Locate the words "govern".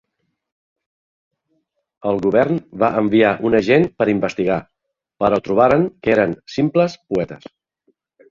2.23-2.57